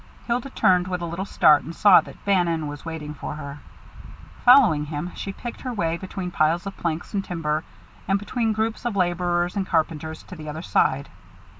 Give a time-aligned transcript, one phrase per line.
[0.25, 3.59] Hilda turned with a little start and saw that Bannon was waiting for her.
[4.43, 7.63] Following him, she picked her way between piles of planks and timber,
[8.07, 11.07] and between groups of laborers and carpenters, to the other side.